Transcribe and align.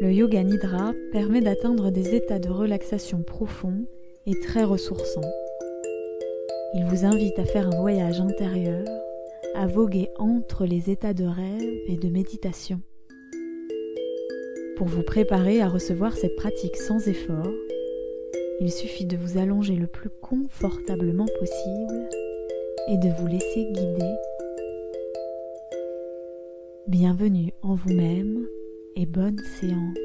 Le 0.00 0.12
yoga 0.12 0.44
nidra 0.44 0.92
permet 1.10 1.40
d'atteindre 1.40 1.90
des 1.90 2.14
états 2.14 2.38
de 2.38 2.48
relaxation 2.48 3.24
profonds 3.24 3.84
et 4.26 4.38
très 4.38 4.62
ressourçants. 4.62 5.28
Il 6.74 6.84
vous 6.84 7.04
invite 7.04 7.36
à 7.40 7.44
faire 7.44 7.66
un 7.66 7.80
voyage 7.80 8.20
intérieur, 8.20 8.86
à 9.56 9.66
voguer 9.66 10.08
entre 10.16 10.66
les 10.66 10.90
états 10.90 11.14
de 11.14 11.24
rêve 11.24 11.80
et 11.88 11.96
de 11.96 12.08
méditation. 12.10 12.80
Pour 14.76 14.86
vous 14.86 15.02
préparer 15.02 15.60
à 15.60 15.68
recevoir 15.68 16.16
cette 16.16 16.36
pratique 16.36 16.76
sans 16.76 17.08
effort, 17.08 17.52
il 18.60 18.70
suffit 18.70 19.06
de 19.06 19.16
vous 19.16 19.36
allonger 19.36 19.74
le 19.74 19.88
plus 19.88 20.10
confortablement 20.20 21.26
possible 21.40 22.08
et 22.86 22.98
de 22.98 23.08
vous 23.18 23.26
laisser 23.26 23.64
guider. 23.72 24.14
Bienvenue 26.86 27.52
en 27.62 27.74
vous-même 27.74 28.46
et 28.96 29.06
bonne 29.06 29.38
séance. 29.60 29.96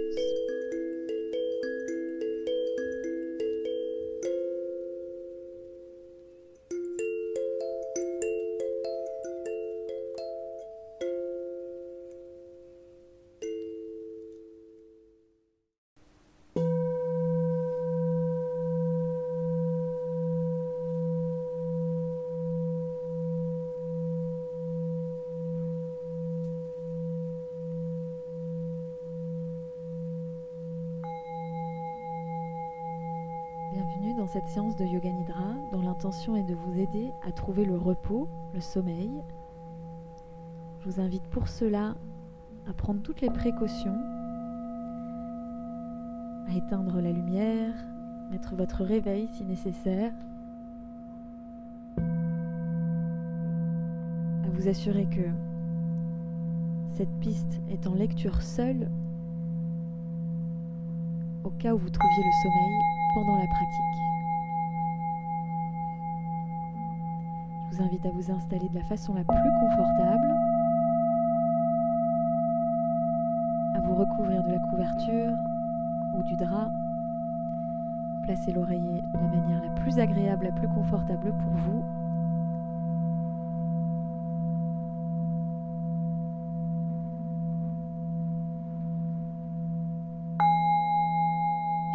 Cette 34.34 34.48
séance 34.48 34.76
de 34.76 34.84
Yoga 34.84 35.12
Nidra 35.12 35.54
dont 35.72 35.82
l'intention 35.84 36.36
est 36.36 36.42
de 36.42 36.56
vous 36.56 36.80
aider 36.80 37.12
à 37.22 37.32
trouver 37.32 37.66
le 37.66 37.78
repos, 37.78 38.28
le 38.56 38.62
sommeil. 38.62 39.12
Je 40.80 40.90
vous 40.90 41.00
invite 41.00 41.22
pour 41.28 41.48
cela 41.48 41.94
à 42.68 42.74
prendre 42.74 43.04
toutes 43.04 43.22
les 43.22 43.30
précautions, 43.30 43.96
à 46.50 46.56
éteindre 46.56 47.00
la 47.00 47.12
lumière, 47.12 47.76
mettre 48.32 48.56
votre 48.56 48.84
réveil 48.84 49.30
si 49.34 49.46
nécessaire, 49.46 50.12
à 54.44 54.50
vous 54.52 54.68
assurer 54.68 55.06
que 55.06 55.30
cette 56.96 57.20
piste 57.20 57.62
est 57.70 57.86
en 57.86 57.94
lecture 57.94 58.42
seule 58.42 58.90
au 61.44 61.52
cas 61.52 61.76
où 61.76 61.78
vous 61.78 61.92
trouviez 61.92 62.24
le 62.24 62.32
sommeil 62.42 62.80
pendant 63.14 63.38
la 63.38 63.46
pratique. 63.46 64.23
Vous 67.74 67.82
invite 67.82 68.06
à 68.06 68.12
vous 68.12 68.32
installer 68.32 68.70
de 68.70 68.76
la 68.76 68.84
façon 68.84 69.16
la 69.16 69.24
plus 69.24 69.52
confortable, 69.60 70.28
à 73.74 73.80
vous 73.80 73.96
recouvrir 73.96 74.44
de 74.44 74.52
la 74.52 74.60
couverture 74.60 75.34
ou 76.16 76.24
du 76.24 76.36
drap. 76.36 76.72
Placez 78.24 78.52
l'oreiller 78.52 79.02
de 79.02 79.18
la 79.18 79.28
manière 79.28 79.62
la 79.62 79.70
plus 79.72 79.98
agréable, 79.98 80.46
la 80.46 80.52
plus 80.52 80.68
confortable 80.68 81.34
pour 81.38 81.52
vous. 81.52 81.84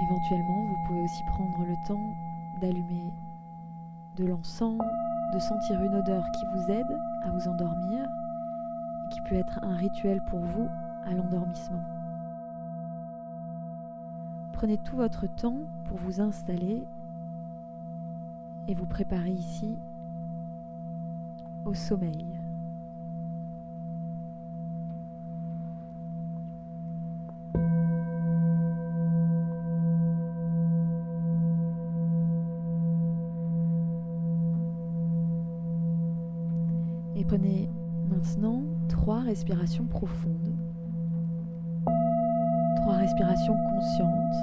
Éventuellement, 0.02 0.64
vous 0.64 0.76
pouvez 0.86 1.02
aussi 1.02 1.22
prendre 1.24 1.64
le 1.64 1.76
temps 1.86 2.14
d'allumer 2.60 3.12
de 4.16 4.26
l'encens, 4.26 4.78
de 5.32 5.38
sentir 5.38 5.82
une 5.82 5.94
odeur 5.94 6.30
qui 6.32 6.44
vous 6.46 6.70
aide 6.70 6.98
à 7.22 7.30
vous 7.30 7.48
endormir 7.48 8.08
et 9.04 9.08
qui 9.08 9.20
peut 9.20 9.34
être 9.34 9.58
un 9.62 9.74
rituel 9.74 10.20
pour 10.22 10.40
vous 10.40 10.68
à 11.06 11.14
l'endormissement. 11.14 11.82
Prenez 14.52 14.78
tout 14.78 14.96
votre 14.96 15.26
temps 15.26 15.58
pour 15.84 15.98
vous 15.98 16.20
installer 16.20 16.86
et 18.66 18.74
vous 18.74 18.86
préparer 18.86 19.30
ici 19.30 19.78
au 21.64 21.74
sommeil. 21.74 22.37
Respirations 39.28 39.84
profondes, 39.84 40.56
trois 42.76 42.94
respirations 42.94 43.54
conscientes. 43.74 44.34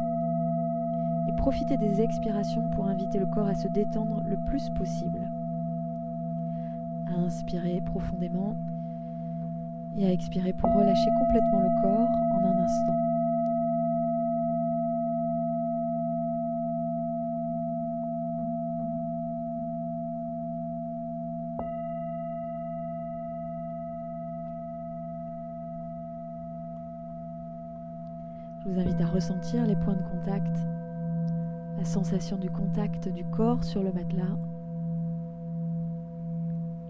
Et 1.28 1.35
profitez 1.38 1.75
des 1.78 2.01
expirations 2.01 2.62
pour 2.75 2.88
inviter 2.88 3.18
le 3.18 3.25
corps 3.25 3.47
à 3.47 3.56
se 3.56 3.68
détendre 3.68 4.22
le 4.28 4.38
plus 4.46 4.69
possible. 4.78 5.28
À 7.07 7.19
inspirer 7.19 7.81
profondément 7.81 8.56
et 9.97 10.06
à 10.06 10.12
expirer 10.12 10.53
pour 10.53 10.69
relâcher 10.69 11.09
complètement 11.17 11.62
le 11.62 11.81
corps 11.81 12.09
en 12.35 12.46
un 12.46 12.63
instant. 12.63 12.94
Je 28.66 28.72
vous 28.72 28.80
invite 28.80 29.00
à 29.00 29.06
ressentir 29.06 29.68
les 29.68 29.76
points 29.76 29.94
de 29.94 30.02
contact, 30.02 30.58
la 31.78 31.86
sensation 31.86 32.36
du 32.36 32.50
contact 32.50 33.08
du 33.09 33.24
corps 33.26 33.64
sur 33.64 33.84
le 33.84 33.92
matelas, 33.92 34.36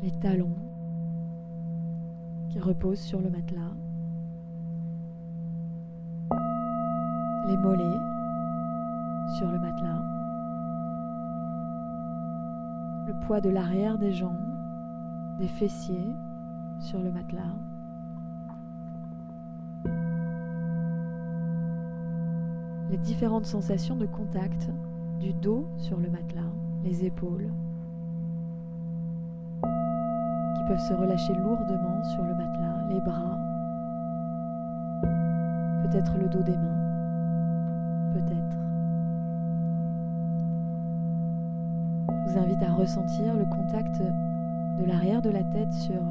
les 0.02 0.12
talons 0.22 0.56
qui 2.50 2.62
reposent 2.62 3.02
sur 3.02 3.20
le 3.20 3.30
matelas, 3.30 3.74
les 7.48 7.58
mollets 7.58 8.00
sur 9.38 9.52
le 9.52 9.60
matelas, 9.60 10.02
le 13.06 13.20
poids 13.26 13.42
de 13.42 13.50
l'arrière 13.50 13.98
des 13.98 14.14
jambes, 14.14 14.56
des 15.40 15.50
fessiers 15.50 16.16
sur 16.80 17.02
le 17.02 17.12
matelas. 17.12 17.44
Les 22.90 22.98
différentes 22.98 23.46
sensations 23.46 23.96
de 23.96 24.06
contact 24.06 24.70
du 25.20 25.34
dos 25.34 25.68
sur 25.78 25.98
le 25.98 26.10
matelas, 26.10 26.52
les 26.84 27.06
épaules, 27.06 27.50
qui 29.62 30.64
peuvent 30.68 30.88
se 30.88 30.94
relâcher 30.94 31.34
lourdement 31.34 32.04
sur 32.04 32.24
le 32.24 32.36
matelas, 32.36 32.84
les 32.90 33.00
bras, 33.00 33.38
peut-être 35.84 36.18
le 36.18 36.28
dos 36.28 36.44
des 36.44 36.58
mains, 36.58 38.14
peut-être. 38.14 38.58
Je 42.08 42.32
vous 42.32 42.38
invite 42.38 42.64
à 42.64 42.74
ressentir 42.74 43.34
le 43.36 43.46
contact 43.46 44.02
de 44.80 44.86
l'arrière 44.86 45.22
de 45.22 45.30
la 45.30 45.44
tête 45.44 45.74
sur 45.74 46.02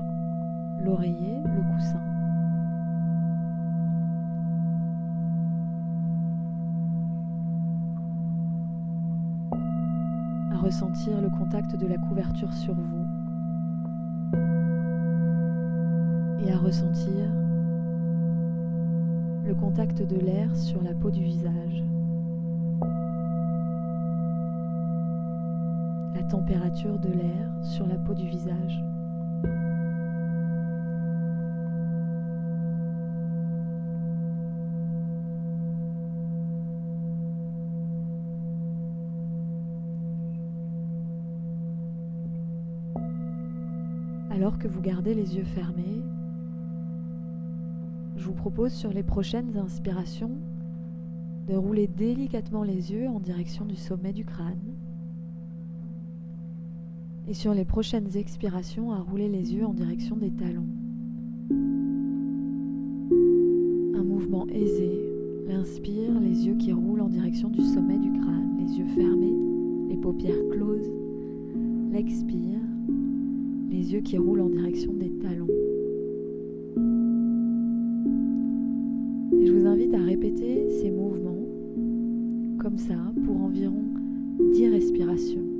l'oreiller, 0.80 1.40
le 1.44 1.62
coussin. 1.74 2.13
Ressentir 10.64 11.20
le 11.20 11.28
contact 11.28 11.76
de 11.76 11.86
la 11.86 11.98
couverture 11.98 12.50
sur 12.54 12.72
vous 12.72 13.04
et 16.42 16.50
à 16.50 16.56
ressentir 16.56 17.30
le 19.46 19.54
contact 19.54 20.00
de 20.00 20.16
l'air 20.16 20.56
sur 20.56 20.82
la 20.82 20.94
peau 20.94 21.10
du 21.10 21.22
visage, 21.22 21.84
la 26.14 26.22
température 26.22 26.98
de 26.98 27.10
l'air 27.10 27.46
sur 27.60 27.86
la 27.86 27.96
peau 27.96 28.14
du 28.14 28.26
visage. 28.26 28.82
Vous 44.68 44.80
gardez 44.80 45.14
les 45.14 45.36
yeux 45.36 45.44
fermés, 45.44 46.02
je 48.16 48.24
je 48.24 48.28
vous 48.30 48.34
propose 48.36 48.72
sur 48.72 48.90
les 48.90 49.02
prochaines 49.02 49.54
inspirations 49.58 50.30
de 51.46 51.54
rouler 51.54 51.86
délicatement 51.86 52.62
les 52.62 52.90
yeux 52.90 53.06
en 53.06 53.20
direction 53.20 53.66
du 53.66 53.76
sommet 53.76 54.14
du 54.14 54.24
crâne. 54.24 54.74
Et 57.28 57.34
sur 57.34 57.52
les 57.52 57.66
prochaines 57.66 58.16
expirations, 58.16 58.92
à 58.92 58.98
rouler 58.98 59.28
les 59.28 59.52
yeux 59.54 59.66
en 59.66 59.74
direction 59.74 60.16
des 60.16 60.30
talons. 60.30 60.64
Un 63.94 64.04
mouvement 64.04 64.46
aisé. 64.48 64.90
L'inspire, 65.46 66.18
les 66.18 66.46
yeux 66.46 66.56
qui 66.56 66.72
roulent 66.72 67.02
en 67.02 67.10
direction 67.10 67.50
du 67.50 67.60
sommet 67.60 67.98
du 67.98 68.10
crâne, 68.10 68.56
les 68.58 68.78
yeux 68.78 68.88
fermés, 68.94 69.36
les 69.90 69.98
paupières 69.98 70.48
closes. 70.50 70.94
L'expire, 71.92 72.60
les 73.74 73.92
yeux 73.92 74.00
qui 74.00 74.16
roulent 74.16 74.40
en 74.40 74.48
direction 74.48 74.92
des 74.92 75.10
talons. 75.20 75.48
Je 79.44 79.52
vous 79.52 79.66
invite 79.66 79.92
à 79.94 79.98
répéter 79.98 80.68
ces 80.80 80.92
mouvements 80.92 81.44
comme 82.58 82.78
ça 82.78 82.94
pour 83.24 83.36
environ 83.42 83.82
10 84.52 84.68
respirations. 84.68 85.53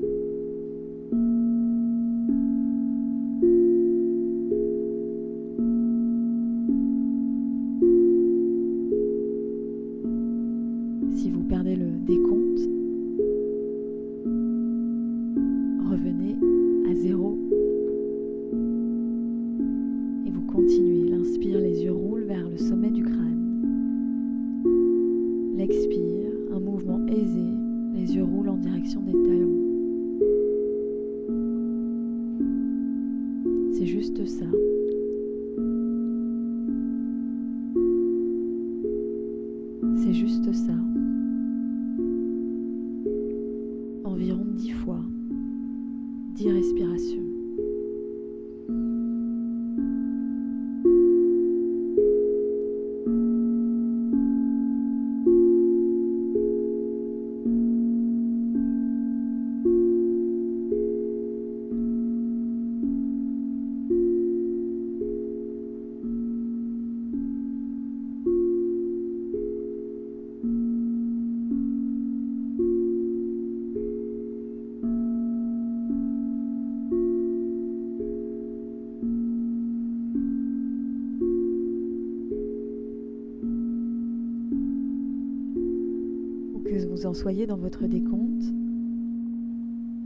En 87.07 87.15
soyez 87.15 87.47
dans 87.47 87.57
votre 87.57 87.87
décompte, 87.87 88.45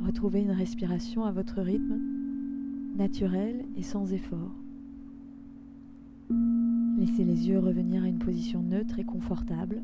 retrouvez 0.04 0.40
une 0.40 0.50
respiration 0.50 1.24
à 1.24 1.32
votre 1.32 1.60
rythme, 1.60 2.00
naturel 2.96 3.64
et 3.76 3.82
sans 3.82 4.12
effort. 4.12 4.54
Laissez 6.98 7.24
les 7.24 7.48
yeux 7.48 7.58
revenir 7.58 8.02
à 8.02 8.08
une 8.08 8.18
position 8.18 8.62
neutre 8.62 8.98
et 8.98 9.04
confortable, 9.04 9.82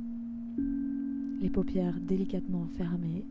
les 1.41 1.51
paupières 1.51 2.01
délicatement 2.01 2.67
fermées. 2.77 3.25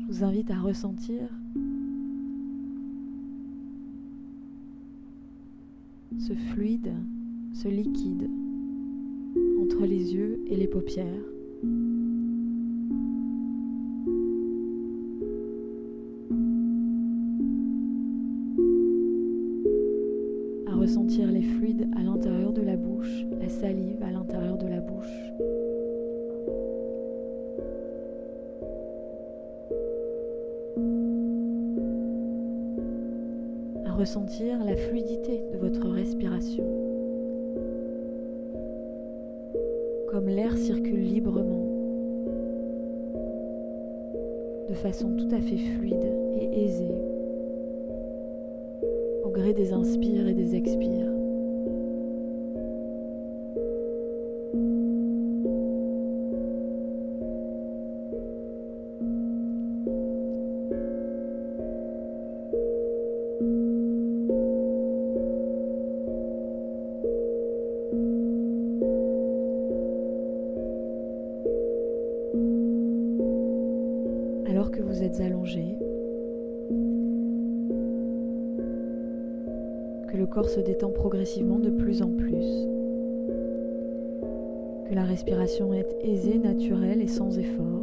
Je 0.00 0.06
vous 0.06 0.24
invite 0.24 0.50
à 0.50 0.60
ressentir 0.60 1.28
ce 6.18 6.34
fluide, 6.34 6.92
ce 7.52 7.68
liquide 7.68 8.28
entre 9.72 9.86
les 9.86 10.14
yeux 10.14 10.40
et 10.48 10.56
les 10.56 10.66
paupières. 10.66 11.06
À 20.66 20.74
ressentir 20.74 21.30
les 21.30 21.42
fluides 21.42 21.88
à 21.96 22.02
l'intérieur 22.02 22.52
de 22.52 22.62
la 22.62 22.76
bouche, 22.76 23.24
la 23.40 23.48
salive 23.48 24.02
à 24.02 24.10
l'intérieur 24.10 24.58
de 24.58 24.66
la 24.66 24.80
bouche. 24.80 25.06
À 33.86 33.92
ressentir 33.92 34.62
la 34.64 34.76
fluidité 34.76 35.42
de 35.52 35.58
votre 35.58 35.88
respiration. 35.88 36.91
Comme 40.12 40.28
l'air 40.28 40.58
circule 40.58 41.00
librement, 41.00 41.64
de 44.68 44.74
façon 44.74 45.16
tout 45.16 45.34
à 45.34 45.40
fait 45.40 45.56
fluide 45.56 46.14
et 46.38 46.64
aisée, 46.64 46.94
au 49.24 49.30
gré 49.30 49.54
des 49.54 49.72
inspires 49.72 50.28
et 50.28 50.34
des 50.34 50.54
expires. 50.54 51.11
Corps 80.32 80.48
se 80.48 80.60
détend 80.60 80.90
progressivement 80.90 81.58
de 81.58 81.68
plus 81.68 82.00
en 82.00 82.08
plus, 82.08 82.66
que 84.88 84.94
la 84.94 85.04
respiration 85.04 85.74
est 85.74 85.94
aisée, 86.02 86.38
naturelle 86.38 87.02
et 87.02 87.06
sans 87.06 87.38
effort. 87.38 87.82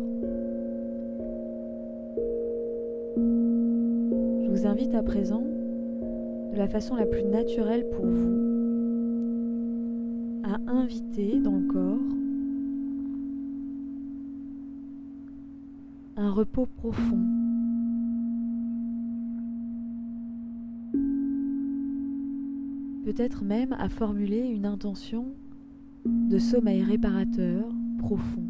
Je 3.15 4.49
vous 4.49 4.65
invite 4.65 4.95
à 4.95 5.03
présent, 5.03 5.43
de 6.51 6.57
la 6.57 6.67
façon 6.67 6.95
la 6.95 7.05
plus 7.05 7.23
naturelle 7.23 7.87
pour 7.91 8.05
vous, 8.05 8.39
à 10.43 10.57
inviter 10.71 11.39
dans 11.39 11.55
le 11.55 11.67
corps 11.67 11.99
un 16.17 16.31
repos 16.31 16.67
profond. 16.77 17.38
Peut-être 23.03 23.43
même 23.43 23.73
à 23.79 23.89
formuler 23.89 24.47
une 24.49 24.65
intention 24.65 25.33
de 26.05 26.37
sommeil 26.37 26.83
réparateur 26.83 27.65
profond. 27.97 28.43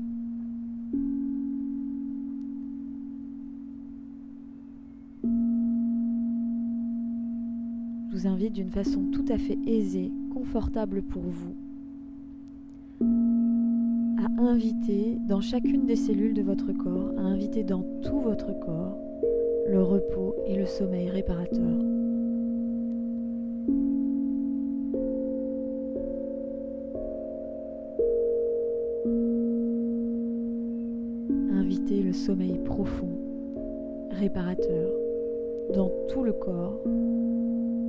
Je 8.10 8.16
vous 8.16 8.28
invite 8.28 8.54
d'une 8.54 8.72
façon 8.72 9.06
tout 9.12 9.26
à 9.30 9.38
fait 9.38 9.58
aisée, 9.66 10.12
confortable 10.34 11.04
pour 11.04 11.22
vous, 11.22 11.56
à 14.18 14.42
inviter 14.42 15.18
dans 15.28 15.42
chacune 15.42 15.86
des 15.86 15.96
cellules 15.96 16.34
de 16.34 16.42
votre 16.42 16.74
corps, 16.74 17.14
à 17.18 17.22
inviter 17.22 17.64
dans 17.64 17.86
tout 18.04 18.20
votre 18.20 18.60
corps 18.60 18.98
le 19.70 19.82
repos 19.82 20.36
et 20.48 20.56
le 20.56 20.66
sommeil 20.66 21.10
réparateur. 21.10 22.09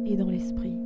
Et 0.06 0.16
dans 0.16 0.28
l'esprit. 0.28 0.76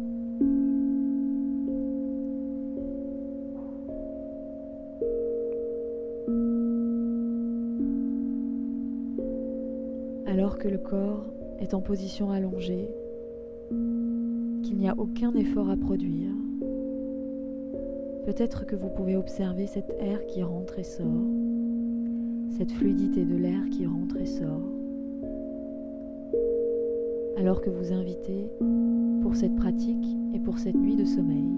Alors 10.27 10.59
que 10.59 10.69
le 10.69 10.79
corps 10.79 11.25
est 11.61 11.75
en 11.75 11.81
position 11.81 12.31
allongée, 12.31 12.89
qu'il 14.63 14.77
n'y 14.77 14.89
a 14.89 14.95
aucun 14.99 15.33
effort 15.35 15.71
à 15.71 15.77
produire, 15.77 16.33
peut-être 18.25 18.67
que 18.67 18.77
vous 18.77 18.89
pouvez 18.89 19.17
observer 19.17 19.67
cet 19.67 19.91
air 20.01 20.25
qui 20.27 20.43
rentre 20.43 20.79
et 20.79 20.85
sort, 20.85 21.07
cette 22.57 22.73
fluidité 22.73 23.25
de 23.25 23.37
l'air 23.37 23.69
qui 23.71 23.87
rentre 23.87 24.17
et 24.17 24.27
sort, 24.27 24.84
alors 27.37 27.61
que 27.61 27.71
vous 27.71 27.93
invitez 27.93 28.49
pour 29.23 29.35
cette 29.37 29.57
pratique 29.57 30.07
et 30.35 30.39
pour 30.39 30.59
cette 30.59 30.77
nuit 30.77 30.97
de 30.97 31.05
sommeil 31.05 31.49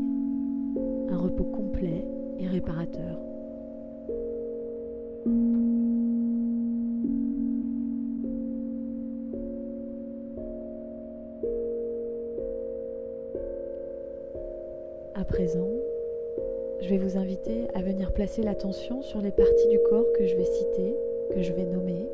un 1.11 1.17
repos 1.19 1.45
complet 1.45 2.05
et 2.39 2.47
réparateur. 2.47 3.19
À 15.15 15.25
présent, 15.25 15.69
je 16.81 16.89
vais 16.89 16.99
vous 16.99 17.17
inviter 17.17 17.67
à 17.75 17.83
venir 17.83 18.13
placer 18.13 18.43
l'attention 18.43 19.03
sur 19.03 19.21
les 19.21 19.31
parties 19.31 19.69
du 19.69 19.79
corps 19.89 20.07
que 20.19 20.27
je 20.27 20.37
vais 20.37 20.45
citer, 20.45 20.95
que 21.35 21.43
je 21.43 21.53
vais 21.53 21.65
nommer. 21.65 22.07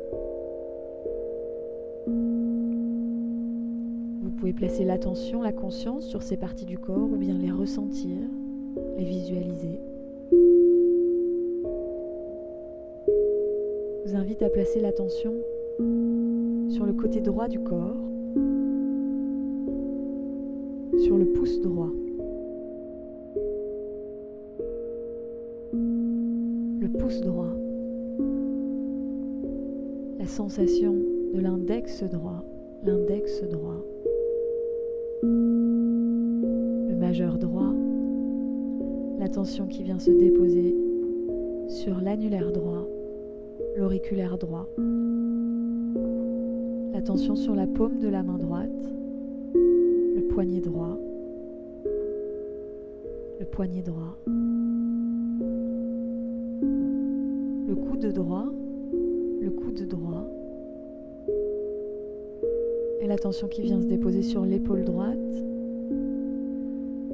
Pouvez 4.43 4.51
placer 4.51 4.83
l'attention, 4.83 5.41
la 5.41 5.53
conscience 5.53 6.05
sur 6.05 6.21
ces 6.21 6.35
parties 6.35 6.65
du 6.65 6.77
corps 6.77 7.09
ou 7.09 7.15
bien 7.15 7.33
les 7.37 7.49
ressentir, 7.49 8.17
les 8.97 9.05
visualiser. 9.05 9.79
Je 14.03 14.09
vous 14.09 14.15
invite 14.17 14.41
à 14.41 14.49
placer 14.49 14.81
l'attention 14.81 15.31
sur 16.67 16.85
le 16.85 16.91
côté 16.91 17.21
droit 17.21 17.47
du 17.47 17.61
corps, 17.61 17.95
sur 21.05 21.17
le 21.17 21.25
pouce 21.33 21.61
droit. 21.61 21.91
pouce 26.99 27.21
droit, 27.21 27.49
la 30.19 30.27
sensation 30.27 30.95
de 31.33 31.39
l'index 31.39 32.03
droit, 32.03 32.43
l'index 32.83 33.41
droit, 33.49 33.81
le 35.23 36.95
majeur 36.95 37.37
droit, 37.37 37.73
l'attention 39.19 39.67
qui 39.67 39.83
vient 39.83 39.99
se 39.99 40.11
déposer 40.11 40.75
sur 41.67 41.99
l'annulaire 42.01 42.51
droit, 42.51 42.87
l'auriculaire 43.77 44.37
droit, 44.37 44.67
l'attention 46.93 47.35
sur 47.35 47.55
la 47.55 47.67
paume 47.67 47.99
de 47.99 48.07
la 48.07 48.23
main 48.23 48.37
droite, 48.37 48.69
le 49.53 50.21
poignet 50.29 50.61
droit, 50.61 50.97
le 53.39 53.45
poignet 53.45 53.81
droit. 53.81 54.17
le 57.73 57.75
coude 57.75 58.13
droit, 58.13 58.45
le 59.41 59.49
coude 59.49 59.87
droit, 59.87 60.27
et 63.03 63.07
l'attention 63.07 63.49
qui 63.49 63.61
vient 63.61 63.81
se 63.81 63.85
déposer 63.85 64.21
sur 64.21 64.45
l'épaule 64.45 64.85
droite, 64.85 65.17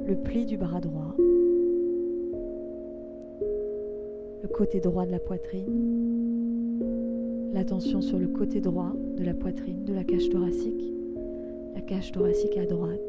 le 0.06 0.14
pli 0.14 0.46
du 0.46 0.56
bras 0.56 0.80
droit, 0.80 1.16
le 4.42 4.48
côté 4.48 4.78
droit 4.78 5.04
de 5.04 5.10
la 5.10 5.18
poitrine, 5.18 6.78
l'attention 7.52 8.00
sur 8.00 8.20
le 8.20 8.28
côté 8.28 8.60
droit 8.60 8.92
de 9.16 9.24
la 9.24 9.34
poitrine, 9.34 9.84
de 9.84 9.92
la 9.92 10.04
cage 10.04 10.28
thoracique, 10.28 10.92
la 11.74 11.80
cage 11.80 12.12
thoracique 12.12 12.56
à 12.56 12.66
droite. 12.66 13.00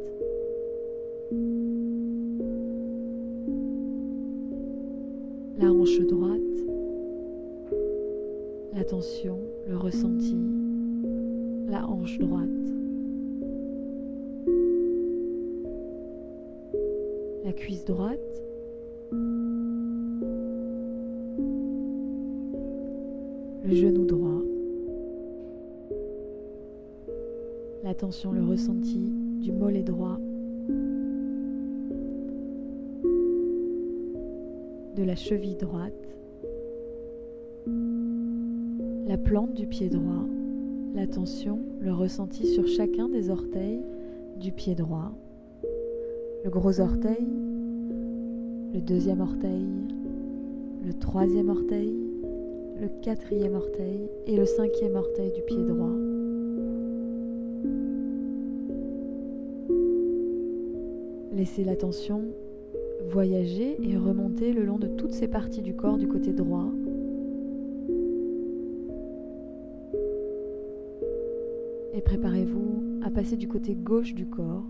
La 5.59 5.71
hanche 5.71 5.99
droite, 5.99 6.41
l'attention, 8.73 9.37
le 9.67 9.77
ressenti, 9.77 10.60
la 11.71 11.87
hanche 11.87 12.19
droite, 12.19 12.49
la 17.45 17.53
cuisse 17.53 17.85
droite, 17.85 18.19
le 23.63 23.73
genou 23.73 24.03
droit, 24.05 24.41
l'attention, 27.83 28.33
le 28.33 28.43
ressenti 28.43 29.09
du 29.39 29.53
mollet 29.53 29.83
droit, 29.83 30.17
de 34.97 35.03
la 35.03 35.15
cheville 35.15 35.55
droite, 35.55 35.93
la 39.07 39.17
plante 39.17 39.53
du 39.53 39.67
pied 39.67 39.87
droit, 39.87 40.25
l'attention, 40.93 41.59
le 41.79 41.93
ressenti 41.93 42.45
sur 42.47 42.67
chacun 42.67 43.09
des 43.09 43.29
orteils 43.29 43.81
du 44.39 44.51
pied 44.51 44.75
droit, 44.75 45.11
le 46.43 46.49
gros 46.49 46.79
orteil, 46.79 47.27
le 48.73 48.81
deuxième 48.81 49.21
orteil, 49.21 49.65
le 50.83 50.93
troisième 50.93 51.49
orteil, 51.49 51.93
le 52.79 52.87
quatrième 53.01 53.55
orteil 53.55 54.09
et 54.27 54.35
le 54.35 54.45
cinquième 54.45 54.95
orteil 54.95 55.31
du 55.31 55.41
pied 55.43 55.63
droit. 55.63 55.93
Laissez 61.33 61.63
l'attention 61.63 62.23
voyager 63.09 63.77
et 63.81 63.97
remonter 63.97 64.53
le 64.53 64.63
long 64.63 64.77
de 64.77 64.87
toutes 64.87 65.13
ces 65.13 65.27
parties 65.27 65.61
du 65.61 65.75
corps 65.75 65.97
du 65.97 66.07
côté 66.07 66.33
droit 66.33 66.67
et 71.93 72.01
préparez-vous 72.01 73.01
à 73.03 73.09
passer 73.09 73.37
du 73.37 73.47
côté 73.47 73.75
gauche 73.75 74.13
du 74.13 74.25
corps 74.25 74.65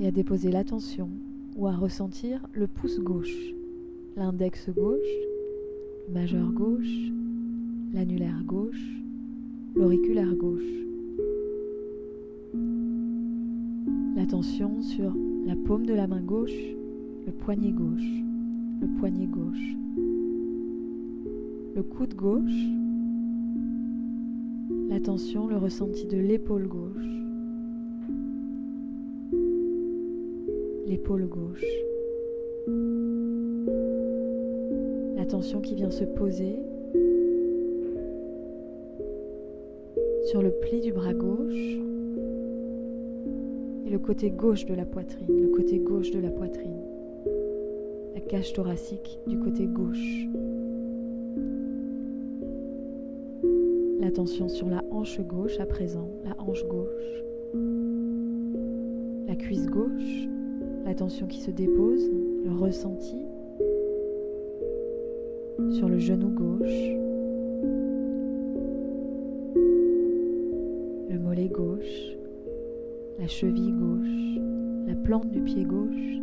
et 0.00 0.06
à 0.06 0.10
déposer 0.10 0.50
l'attention 0.50 1.10
ou 1.56 1.66
à 1.66 1.72
ressentir 1.72 2.46
le 2.52 2.66
pouce 2.66 3.00
gauche, 3.00 3.52
l'index 4.16 4.70
gauche, 4.70 5.00
le 6.06 6.14
majeur 6.14 6.50
gauche, 6.52 7.10
l'annulaire 7.92 8.42
gauche, 8.44 9.02
l'auriculaire 9.74 10.34
gauche. 10.34 10.62
L'attention 14.16 14.82
sur 14.82 15.14
la 15.46 15.56
paume 15.56 15.86
de 15.86 15.94
la 15.94 16.06
main 16.06 16.20
gauche, 16.20 16.56
le 17.26 17.32
poignet 17.32 17.72
gauche, 17.72 18.22
le 18.80 18.86
poignet 18.98 19.26
gauche, 19.26 19.76
le 21.74 21.82
coude 21.82 22.14
gauche, 22.14 22.77
l'attention, 24.88 25.46
le 25.46 25.56
ressenti 25.56 26.06
de 26.06 26.16
l'épaule 26.16 26.66
gauche, 26.66 27.04
l'épaule 30.86 31.26
gauche, 31.26 31.64
l'attention 35.16 35.60
qui 35.60 35.74
vient 35.74 35.90
se 35.90 36.04
poser 36.04 36.56
sur 40.30 40.42
le 40.42 40.50
pli 40.50 40.80
du 40.80 40.92
bras 40.92 41.14
gauche 41.14 41.78
et 43.86 43.90
le 43.90 43.98
côté 43.98 44.30
gauche 44.30 44.64
de 44.64 44.74
la 44.74 44.86
poitrine, 44.86 45.42
le 45.42 45.48
côté 45.48 45.78
gauche 45.78 46.10
de 46.10 46.18
la 46.18 46.30
poitrine, 46.30 46.80
la 48.14 48.20
cage 48.20 48.54
thoracique 48.54 49.18
du 49.26 49.38
côté 49.38 49.66
gauche. 49.66 50.26
L'attention 54.00 54.48
sur 54.48 54.68
la 54.68 54.84
hanche 54.90 55.20
gauche 55.20 55.58
à 55.58 55.66
présent, 55.66 56.08
la 56.24 56.36
hanche 56.40 56.64
gauche, 56.66 57.24
la 59.26 59.34
cuisse 59.34 59.66
gauche, 59.66 60.28
l'attention 60.84 61.26
qui 61.26 61.40
se 61.40 61.50
dépose, 61.50 62.08
le 62.44 62.52
ressenti. 62.52 63.16
Sur 65.70 65.88
le 65.88 65.98
genou 65.98 66.28
gauche, 66.28 66.96
le 71.10 71.18
mollet 71.18 71.48
gauche, 71.48 72.16
la 73.18 73.26
cheville 73.26 73.72
gauche, 73.72 74.38
la 74.86 74.94
plante 74.94 75.28
du 75.30 75.40
pied 75.40 75.64
gauche. 75.64 76.20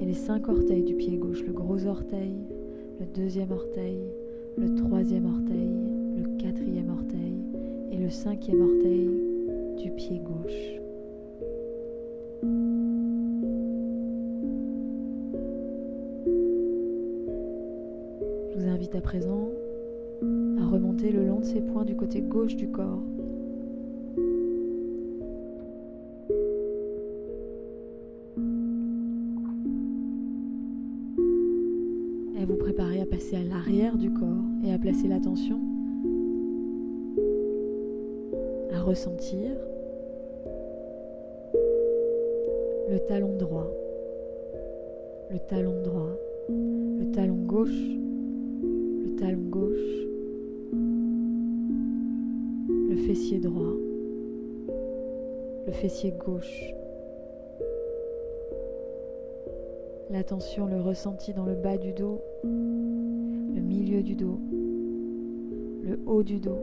Et 0.00 0.06
les 0.06 0.14
cinq 0.14 0.48
orteils 0.48 0.82
du 0.82 0.94
pied 0.94 1.18
gauche, 1.18 1.44
le 1.44 1.52
gros 1.52 1.84
orteil, 1.84 2.32
le 2.98 3.04
deuxième 3.06 3.52
orteil, 3.52 3.98
le 4.56 4.74
troisième 4.74 5.26
orteil, 5.26 5.89
le 6.20 6.36
quatrième 6.36 6.90
orteil 6.90 7.34
et 7.90 7.96
le 7.96 8.10
cinquième 8.10 8.60
orteil 8.60 9.08
du 9.82 9.90
pied 9.92 10.18
gauche. 10.18 10.80
Je 18.52 18.58
vous 18.58 18.68
invite 18.68 18.94
à 18.94 19.00
présent 19.00 19.48
à 20.60 20.66
remonter 20.66 21.10
le 21.10 21.26
long 21.26 21.40
de 21.40 21.44
ces 21.44 21.60
points 21.60 21.84
du 21.84 21.96
côté 21.96 22.20
gauche 22.20 22.56
du 22.56 22.68
corps. 22.68 23.02
Et 32.38 32.44
vous 32.44 32.56
préparez 32.56 33.00
à 33.00 33.06
passer 33.06 33.36
à 33.36 33.44
l'arrière 33.44 33.96
du 33.96 34.12
corps 34.12 34.44
et 34.64 34.72
à 34.72 34.78
placer 34.78 35.08
l'attention 35.08 35.69
ressentir 38.90 39.52
le 42.90 42.98
talon 43.06 43.36
droit, 43.36 43.70
le 45.30 45.38
talon 45.38 45.80
droit, 45.80 46.10
le 46.48 47.08
talon 47.12 47.36
gauche, 47.46 47.70
le 49.04 49.14
talon 49.14 49.42
gauche, 49.48 49.90
le 52.88 52.96
fessier 53.06 53.38
droit, 53.38 53.76
le 55.66 55.72
fessier 55.72 56.10
gauche. 56.10 56.74
L'attention, 60.10 60.66
le 60.66 60.80
ressenti 60.80 61.32
dans 61.32 61.46
le 61.46 61.54
bas 61.54 61.78
du 61.78 61.92
dos, 61.92 62.20
le 62.42 63.60
milieu 63.60 64.02
du 64.02 64.16
dos, 64.16 64.40
le 65.84 66.00
haut 66.06 66.24
du 66.24 66.40
dos, 66.40 66.58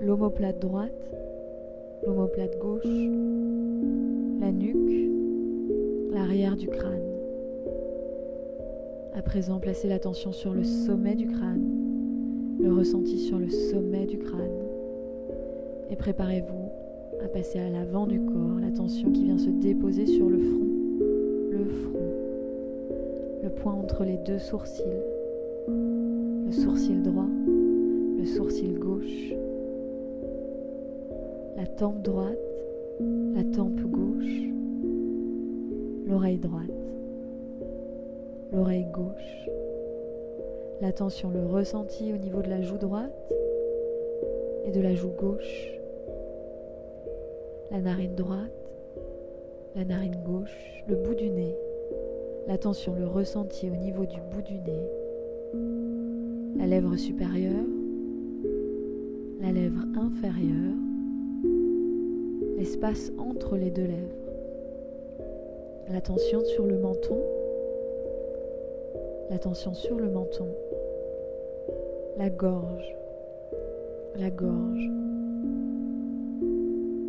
l'omoplate 0.00 0.58
droite, 0.58 1.25
l'omoplate 2.04 2.58
gauche, 2.58 2.84
la 4.40 4.52
nuque, 4.52 5.10
l'arrière 6.12 6.56
du 6.56 6.68
crâne. 6.68 7.02
À 9.14 9.22
présent, 9.22 9.60
placez 9.60 9.88
l'attention 9.88 10.32
sur 10.32 10.52
le 10.52 10.64
sommet 10.64 11.14
du 11.14 11.26
crâne, 11.26 11.62
le 12.60 12.72
ressenti 12.72 13.18
sur 13.18 13.38
le 13.38 13.48
sommet 13.48 14.06
du 14.06 14.18
crâne. 14.18 14.64
Et 15.90 15.96
préparez-vous 15.96 16.70
à 17.24 17.28
passer 17.28 17.58
à 17.58 17.70
l'avant 17.70 18.06
du 18.06 18.20
corps, 18.20 18.58
l'attention 18.60 19.10
qui 19.10 19.24
vient 19.24 19.38
se 19.38 19.48
déposer 19.48 20.06
sur 20.06 20.28
le 20.28 20.38
front, 20.38 20.68
le 21.50 21.64
front, 21.64 22.12
le 23.42 23.48
point 23.50 23.72
entre 23.72 24.04
les 24.04 24.18
deux 24.18 24.38
sourcils, 24.38 24.82
le 25.68 26.52
sourcil 26.52 27.02
droit, 27.02 27.28
le 28.18 28.24
sourcil 28.26 28.78
gauche, 28.78 29.32
la 31.56 31.66
tempe 31.66 32.02
droite, 32.02 32.38
la 33.34 33.42
tempe 33.44 33.80
gauche, 33.80 34.50
l'oreille 36.06 36.38
droite, 36.38 36.70
l'oreille 38.52 38.86
gauche, 38.92 39.48
l'attention, 40.82 41.30
le 41.30 41.46
ressenti 41.46 42.12
au 42.12 42.18
niveau 42.18 42.42
de 42.42 42.48
la 42.48 42.60
joue 42.60 42.76
droite 42.76 43.32
et 44.66 44.70
de 44.70 44.80
la 44.80 44.94
joue 44.94 45.12
gauche, 45.18 45.80
la 47.70 47.80
narine 47.80 48.14
droite, 48.14 48.52
la 49.74 49.84
narine 49.84 50.16
gauche, 50.24 50.84
le 50.88 50.96
bout 50.96 51.14
du 51.14 51.30
nez, 51.30 51.56
l'attention, 52.46 52.94
le 52.94 53.06
ressenti 53.06 53.70
au 53.70 53.76
niveau 53.76 54.04
du 54.04 54.20
bout 54.30 54.42
du 54.42 54.54
nez, 54.58 54.90
la 56.58 56.66
lèvre 56.66 56.96
supérieure, 56.96 57.64
la 59.40 59.52
lèvre 59.52 59.82
inférieure, 59.96 60.85
l'espace 62.56 63.12
entre 63.18 63.56
les 63.56 63.70
deux 63.70 63.86
lèvres. 63.86 64.26
L'attention 65.90 66.44
sur 66.44 66.66
le 66.66 66.78
menton, 66.78 67.18
l'attention 69.30 69.74
sur 69.74 69.96
le 69.98 70.08
menton, 70.08 70.48
la 72.16 72.30
gorge, 72.30 72.96
la 74.16 74.30
gorge, 74.30 74.90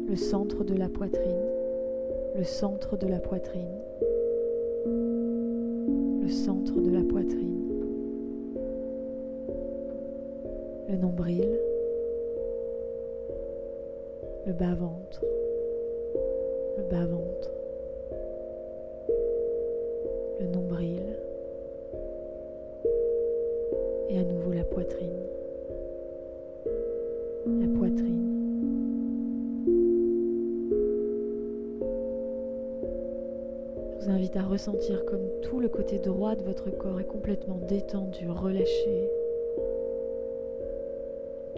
le 0.10 0.16
centre 0.16 0.64
de 0.64 0.74
la 0.74 0.90
poitrine, 0.90 1.46
le 2.36 2.44
centre 2.44 2.98
de 2.98 3.08
la 3.08 3.20
poitrine, 3.20 3.80
le 6.22 6.30
centre 6.30 6.80
de 6.82 6.92
la 6.92 7.04
poitrine, 7.04 7.84
le 10.90 10.98
nombril, 10.98 11.58
le 14.46 14.54
bas-ventre, 14.54 15.24
bas-ventre 16.90 17.52
le 20.40 20.48
nombril 20.48 21.02
et 24.10 24.20
à 24.20 24.24
nouveau 24.24 24.54
la 24.54 24.64
poitrine. 24.64 25.20
La 27.46 27.68
poitrine. 27.68 28.24
Je 34.00 34.06
vous 34.06 34.10
invite 34.10 34.36
à 34.38 34.44
ressentir 34.44 35.04
comme 35.06 35.28
tout 35.42 35.60
le 35.60 35.68
côté 35.70 36.00
droit 36.00 36.36
de 36.36 36.44
votre 36.44 36.70
corps 36.70 37.00
est 37.00 37.08
complètement 37.08 37.60
détendu, 37.68 38.30
relâché. 38.30 39.10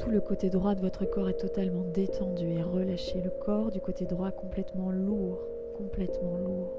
Le 0.10 0.22
côté 0.22 0.50
droit 0.50 0.74
de 0.74 0.82
votre 0.82 1.06
corps 1.06 1.30
est 1.30 1.38
totalement 1.38 1.84
détendu 1.93 2.48
et 2.48 2.63
relâché. 2.63 3.22
Le 3.22 3.30
corps 3.30 3.69
du 3.69 3.80
côté 3.80 4.06
droit 4.06 4.32
complètement 4.32 4.89
lourd, 4.89 5.38
complètement 5.78 6.36
lourd. 6.38 6.74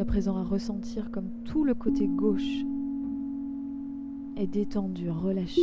à 0.00 0.04
présent 0.06 0.38
à 0.38 0.44
ressentir 0.44 1.10
comme 1.10 1.28
tout 1.44 1.62
le 1.62 1.74
côté 1.74 2.08
gauche 2.08 2.64
est 4.36 4.46
détendu, 4.46 5.10
relâché. 5.10 5.60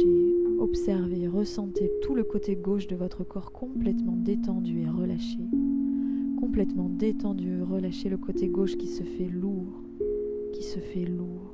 Observez, 0.60 1.28
ressentez 1.28 1.92
tout 2.04 2.14
le 2.14 2.24
côté 2.24 2.56
gauche 2.56 2.86
de 2.86 2.96
votre 2.96 3.24
corps 3.24 3.52
complètement 3.52 4.16
détendu 4.16 4.82
et 4.82 4.90
relâché. 4.90 5.40
Complètement 6.40 6.90
détendu, 6.90 7.62
relâché 7.64 8.10
le 8.10 8.18
côté 8.18 8.48
gauche 8.48 8.78
qui 8.78 8.88
se 8.88 9.04
fait 9.04 9.30
lourd, 9.30 9.84
qui 10.54 10.64
se 10.64 10.80
fait 10.80 11.06
lourd. 11.06 11.54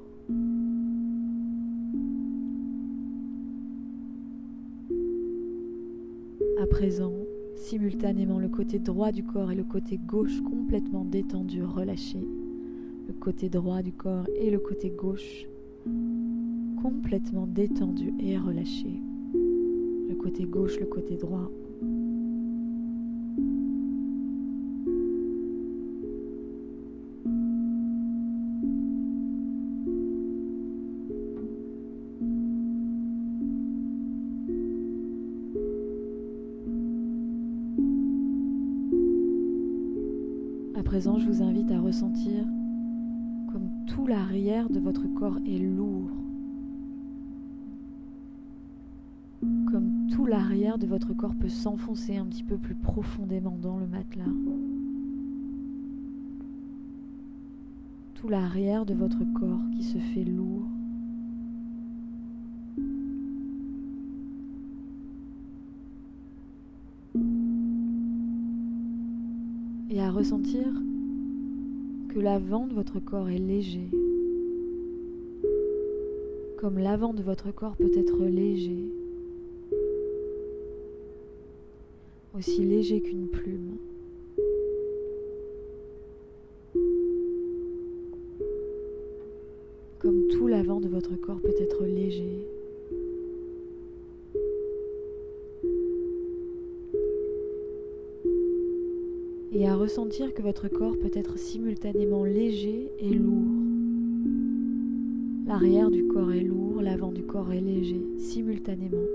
À 6.61 6.67
présent, 6.67 7.13
simultanément 7.55 8.39
le 8.39 8.49
côté 8.49 8.79
droit 8.79 9.11
du 9.11 9.23
corps 9.23 9.51
et 9.51 9.55
le 9.55 9.63
côté 9.63 9.97
gauche 9.97 10.41
complètement 10.41 11.05
détendu, 11.05 11.63
relâché 11.63 12.19
le 13.07 13.13
côté 13.13 13.49
droit 13.49 13.81
du 13.81 13.91
corps 13.91 14.27
et 14.35 14.49
le 14.49 14.59
côté 14.59 14.89
gauche 14.89 15.45
complètement 16.81 17.47
détendu 17.47 18.13
et 18.19 18.37
relâché. 18.37 18.99
Le 19.33 20.15
côté 20.15 20.45
gauche, 20.45 20.79
le 20.79 20.85
côté 20.85 21.15
droit. 21.17 21.49
De 44.73 44.79
votre 44.79 45.07
corps 45.13 45.37
est 45.45 45.59
lourd. 45.59 46.09
Comme 49.71 50.07
tout 50.11 50.25
l'arrière 50.25 50.79
de 50.79 50.87
votre 50.87 51.13
corps 51.13 51.35
peut 51.35 51.47
s'enfoncer 51.47 52.17
un 52.17 52.25
petit 52.25 52.43
peu 52.43 52.57
plus 52.57 52.73
profondément 52.73 53.57
dans 53.61 53.77
le 53.77 53.85
matelas. 53.85 54.25
Tout 58.15 58.29
l'arrière 58.29 58.85
de 58.85 58.95
votre 58.95 59.23
corps 59.33 59.61
qui 59.75 59.83
se 59.83 59.99
fait 59.99 60.23
lourd. 60.23 60.67
Et 69.91 70.01
à 70.01 70.09
ressentir 70.09 70.65
que 72.09 72.19
l'avant 72.19 72.65
de 72.65 72.73
votre 72.73 72.99
corps 72.99 73.29
est 73.29 73.37
léger, 73.37 73.91
comme 76.63 76.79
l'avant 76.79 77.13
de 77.13 77.21
votre 77.21 77.51
corps 77.51 77.75
peut 77.75 77.91
être 77.93 78.23
léger, 78.23 78.85
aussi 82.33 82.63
léger 82.63 83.01
qu'une 83.01 83.27
plume. 83.27 83.75
Comme 89.99 90.29
tout 90.29 90.47
l'avant 90.47 90.79
de 90.79 90.87
votre 90.87 91.19
corps 91.19 91.41
peut 91.41 91.53
être 91.59 91.83
léger. 91.83 92.47
et 99.55 99.67
à 99.67 99.75
ressentir 99.75 100.33
que 100.33 100.41
votre 100.41 100.67
corps 100.67 100.97
peut 100.97 101.11
être 101.13 101.37
simultanément 101.37 102.23
léger 102.23 102.89
et 102.99 103.13
lourd. 103.13 103.62
L'arrière 105.45 105.91
du 105.91 106.07
corps 106.07 106.31
est 106.31 106.43
lourd, 106.43 106.81
l'avant 106.81 107.11
du 107.11 107.23
corps 107.23 107.51
est 107.51 107.59
léger, 107.59 108.01
simultanément. 108.17 109.07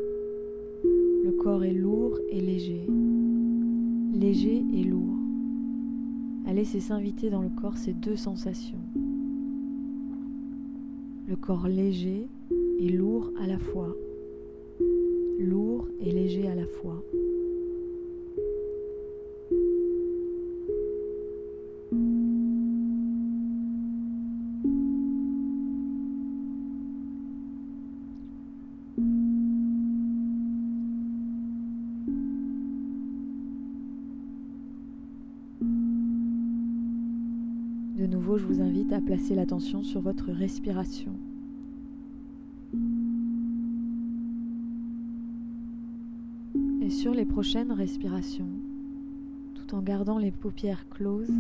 Le 1.25 1.33
corps 1.33 1.65
est 1.65 1.73
lourd 1.73 2.19
et 2.29 2.41
léger, 2.41 2.87
léger 4.13 4.63
et 4.75 4.85
lourd. 4.85 5.17
À 6.47 6.53
laisser 6.53 6.81
s'inviter 6.81 7.31
dans 7.31 7.41
le 7.41 7.49
corps 7.49 7.79
ces 7.79 7.95
deux 7.95 8.17
sensations. 8.17 8.79
Le 11.27 11.37
corps 11.37 11.67
léger 11.67 12.27
et 12.79 12.89
lourd 12.91 13.33
à 13.43 13.47
la 13.47 13.59
fois. 13.59 13.97
Lourd 15.39 15.89
et 16.01 16.13
léger 16.13 16.47
à 16.47 16.55
la 16.55 16.67
fois. 16.67 17.03
Je 38.21 38.45
vous 38.45 38.61
invite 38.61 38.93
à 38.93 39.01
placer 39.01 39.35
l'attention 39.35 39.83
sur 39.83 40.01
votre 40.01 40.31
respiration. 40.31 41.13
Et 46.83 46.91
sur 46.91 47.15
les 47.15 47.25
prochaines 47.25 47.73
respirations, 47.73 48.49
tout 49.55 49.75
en 49.75 49.81
gardant 49.81 50.19
les 50.19 50.31
paupières 50.31 50.89
closes, 50.89 51.33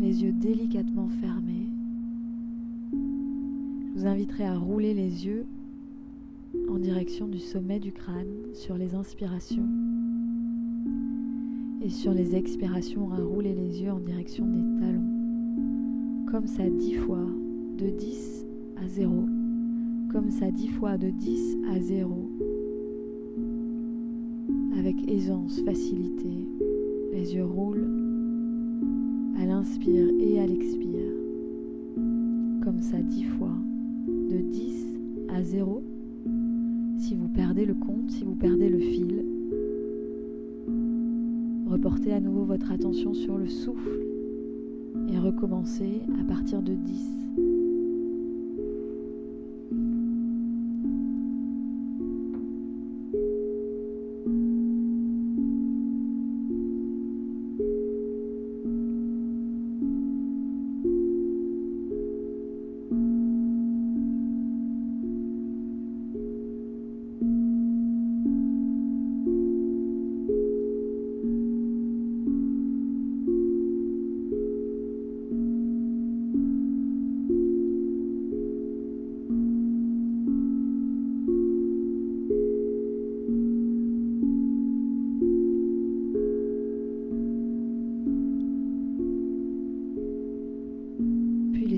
les 0.00 0.22
yeux 0.22 0.32
délicatement 0.32 1.08
fermés, 1.20 1.68
je 2.92 4.00
vous 4.00 4.06
inviterai 4.06 4.44
à 4.44 4.58
rouler 4.58 4.94
les 4.94 5.26
yeux 5.26 5.46
en 6.68 6.78
direction 6.78 7.28
du 7.28 7.38
sommet 7.38 7.78
du 7.78 7.92
crâne 7.92 8.34
sur 8.54 8.76
les 8.76 8.94
inspirations 8.94 9.68
et 11.82 11.90
sur 11.90 12.12
les 12.12 12.36
expirations 12.36 13.12
à 13.12 13.16
rouler 13.16 13.54
les 13.54 13.82
yeux 13.82 13.90
en 13.90 13.98
direction 13.98 14.46
des 14.46 14.80
talons 14.80 15.11
comme 16.32 16.46
ça 16.46 16.62
dix 16.66 16.94
fois 16.94 17.26
de 17.76 17.90
10 17.90 18.46
à 18.82 18.88
0, 18.88 19.12
comme 20.10 20.30
ça 20.30 20.50
dix 20.50 20.68
fois 20.68 20.96
de 20.96 21.10
10 21.10 21.58
à 21.70 21.78
0, 21.78 22.30
avec 24.78 24.96
aisance, 25.10 25.60
facilité, 25.60 26.48
les 27.12 27.34
yeux 27.34 27.44
roulent 27.44 27.86
à 29.38 29.44
l'inspire 29.44 30.08
et 30.20 30.40
à 30.40 30.46
l'expire, 30.46 31.12
comme 32.64 32.80
ça 32.80 32.96
dix 33.02 33.24
fois 33.24 33.54
de 34.30 34.38
10 34.38 34.86
à 35.28 35.42
0. 35.42 35.82
Si 36.96 37.14
vous 37.14 37.28
perdez 37.28 37.66
le 37.66 37.74
compte, 37.74 38.10
si 38.10 38.24
vous 38.24 38.36
perdez 38.36 38.70
le 38.70 38.78
fil, 38.78 39.26
reportez 41.66 42.14
à 42.14 42.20
nouveau 42.20 42.44
votre 42.44 42.72
attention 42.72 43.12
sur 43.12 43.36
le 43.36 43.48
souffle 43.48 44.11
et 45.12 45.18
recommencer 45.18 46.02
à 46.20 46.24
partir 46.24 46.62
de 46.62 46.74
10. 46.74 47.41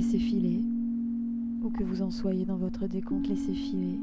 Laissez 0.05 0.19
filer, 0.19 0.61
où 1.63 1.71
que 1.71 1.83
vous 1.83 2.03
en 2.03 2.11
soyez 2.11 2.45
dans 2.45 2.57
votre 2.57 2.87
décompte, 2.87 3.27
laissez 3.27 3.55
filer. 3.55 3.99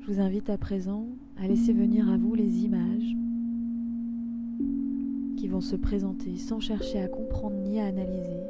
Je 0.00 0.12
vous 0.12 0.20
invite 0.20 0.50
à 0.50 0.58
présent 0.58 1.06
à 1.36 1.46
laisser 1.46 1.72
venir 1.72 2.10
à 2.10 2.16
vous 2.16 2.34
les 2.34 2.64
images 2.64 3.16
qui 5.36 5.46
vont 5.46 5.60
se 5.60 5.76
présenter 5.76 6.36
sans 6.38 6.58
chercher 6.58 7.00
à 7.00 7.06
comprendre 7.06 7.54
ni 7.56 7.78
à 7.78 7.86
analyser. 7.86 8.40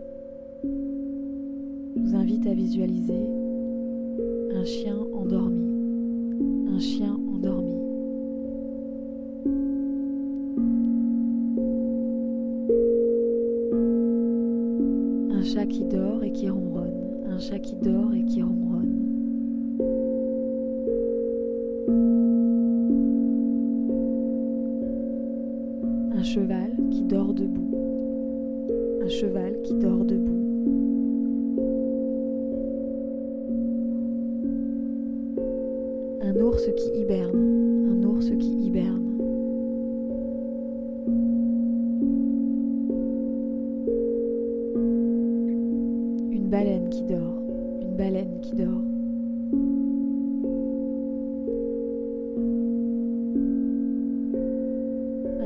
Je 0.64 2.00
vous 2.00 2.16
invite 2.16 2.46
à 2.46 2.54
visualiser 2.54 3.26
un 4.54 4.64
chien 4.64 4.96
endormi, 5.12 6.68
un 6.68 6.78
chien 6.78 7.12
endormi. 7.12 7.29
Un 36.40 36.44
ours 36.44 36.70
qui 36.74 36.88
hiberne. 36.98 37.90
Un 37.90 38.02
ours 38.02 38.30
qui 38.38 38.48
hiberne. 38.64 39.10
baleine 46.50 46.88
qui 46.88 47.02
dort, 47.02 47.42
une 47.82 47.94
baleine 47.94 48.40
qui 48.40 48.56
dort. 48.56 48.82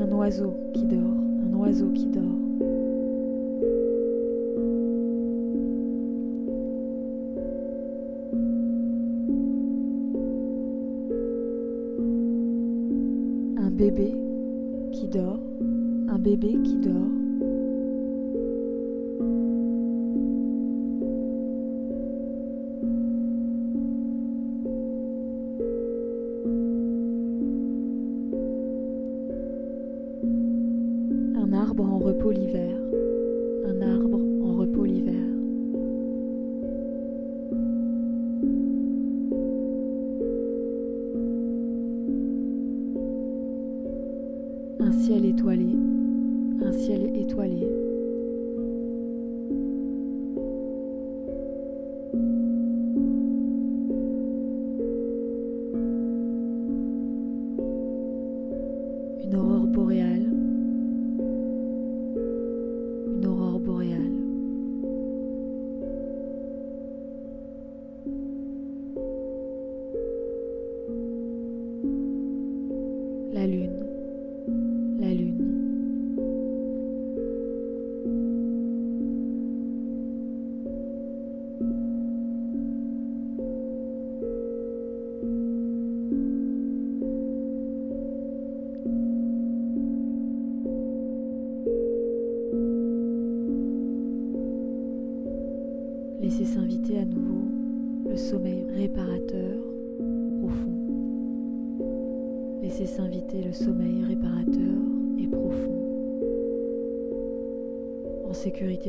Un 0.01 0.11
oiseau 0.13 0.53
qui 0.73 0.85
dort, 0.85 1.17
un 1.43 1.59
oiseau 1.59 1.89
qui 1.89 2.05
dort. 2.05 2.14
Arbre 31.75 31.93
en 31.93 31.99
repos 31.99 32.31
l'hiver, 32.31 32.77
un 33.65 33.81
arbre 33.81 34.19
en 34.43 34.55
repos 34.55 34.85
l'hiver. 34.85 35.13
Un 44.79 44.91
ciel 44.91 45.25
étoilé, 45.25 45.75
un 46.61 46.71
ciel 46.71 47.11
étoilé. 47.15 47.84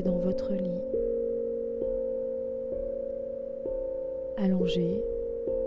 Dans 0.03 0.19
votre 0.19 0.53
lit. 0.53 0.83
Allongé 4.37 5.03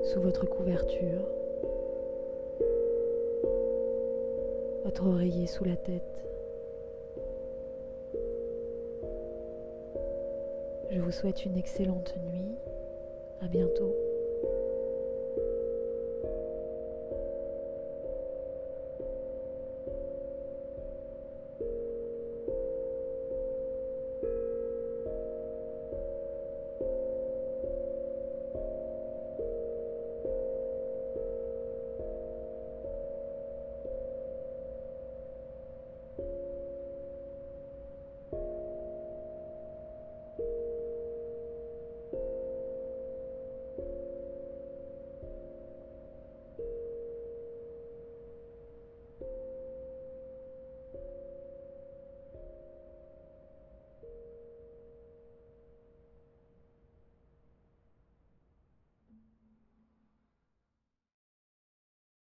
sous 0.04 0.22
votre 0.22 0.46
couverture. 0.46 1.28
Votre 4.86 5.08
oreiller 5.08 5.48
sous 5.48 5.64
la 5.64 5.76
tête. 5.76 6.24
Je 10.92 11.00
vous 11.00 11.12
souhaite 11.12 11.46
une 11.46 11.58
excellente 11.58 12.14
nuit. 12.32 12.56
À 13.42 13.48
bientôt. 13.48 13.96